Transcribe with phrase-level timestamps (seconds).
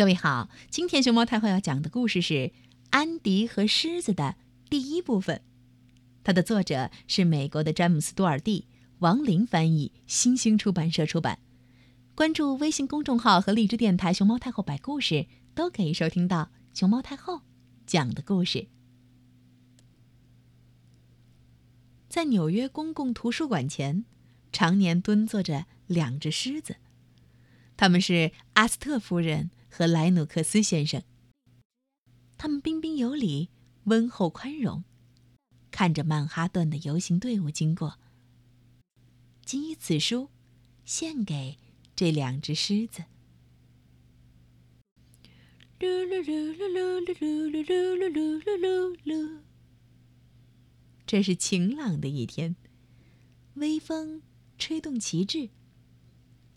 [0.00, 2.32] 各位好，今天熊猫太后要讲的故事是
[2.88, 4.34] 《安迪和狮子》的
[4.70, 5.42] 第一部分。
[6.24, 8.66] 它的作者是美国的詹姆斯·多尔蒂，
[9.00, 11.38] 王林翻译，新兴出版社出版。
[12.14, 17.42] 关注微信公众号和荔枝电台“熊猫太后摆故事”，都可以收听到熊猫太后
[17.84, 18.68] 讲的故事。
[22.08, 24.06] 在纽约公共图书馆前，
[24.50, 26.76] 常年蹲坐着两只狮子，
[27.76, 29.50] 他们是阿斯特夫人。
[29.80, 31.02] 和莱努克斯先生，
[32.36, 33.48] 他们彬彬有礼、
[33.84, 34.84] 温厚宽容，
[35.70, 37.98] 看着曼哈顿的游行队伍经过。
[39.42, 40.28] 谨以此书，
[40.84, 41.56] 献给
[41.96, 43.04] 这两只狮子。
[45.78, 49.40] 噜噜噜噜噜噜噜噜噜噜噜噜。
[51.06, 52.54] 这是晴朗的一天，
[53.54, 54.20] 微风
[54.58, 55.48] 吹动旗帜。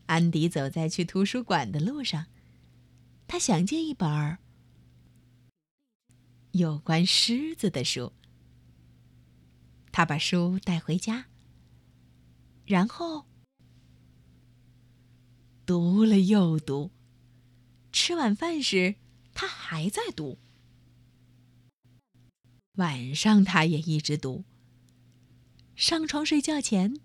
[0.08, 2.26] 安迪走在去图书馆的路上。
[3.34, 4.38] 他想借一本
[6.52, 8.14] 有关狮子的书。
[9.92, 11.26] 他把书带回家，
[12.64, 13.26] 然后
[15.66, 16.92] 读了又读。
[17.92, 18.98] 吃晚饭时，
[19.34, 20.38] 他还在读。
[22.76, 24.46] 晚上，他也一直读。
[25.76, 27.00] 上床睡觉前，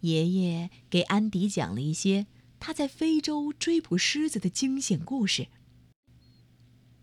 [0.00, 2.26] 爷爷给安迪讲了一些。
[2.58, 5.48] 他在非洲追捕狮子的惊险故事。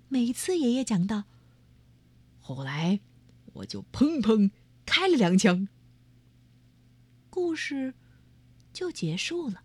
[0.10, 1.24] 每次爷爷讲到，
[2.40, 3.00] 后来
[3.54, 4.52] 我就砰砰
[4.86, 5.68] 开了两枪，
[7.30, 7.94] 故事
[8.72, 9.64] 就结束了。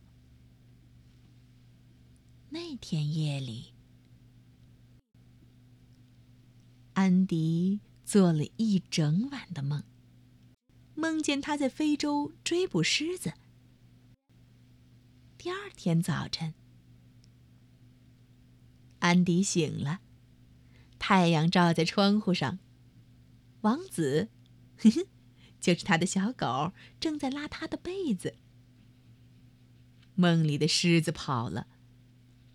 [2.51, 3.75] 那天夜里，
[6.95, 9.85] 安迪做了一整晚的梦，
[10.95, 13.35] 梦见他在非洲追捕狮子。
[15.49, 16.53] 第二天早晨，
[18.99, 20.01] 安迪醒了，
[20.99, 22.59] 太阳照在窗户上，
[23.63, 24.29] 王子，
[24.77, 25.07] 呵呵，
[25.59, 28.35] 就是他的小狗，正在拉他的被子。
[30.17, 31.67] 梦里的狮子跑了，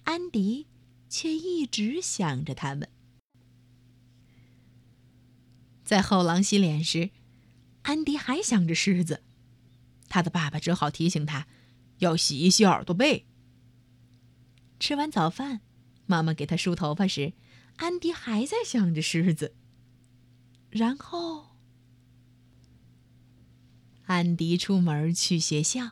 [0.04, 0.68] 安迪
[1.10, 2.88] 却一直想着他们。
[5.84, 7.10] 在后廊洗脸时，
[7.82, 9.24] 安迪还想着狮子，
[10.08, 11.48] 他的爸爸只好提醒他。
[12.04, 13.26] 要洗一洗耳朵背。
[14.80, 15.62] 吃完早饭，
[16.06, 17.34] 妈妈给他梳头发时，
[17.78, 19.56] 安迪还在想着狮子。
[20.70, 21.56] 然后，
[24.06, 25.92] 安迪出门去学校。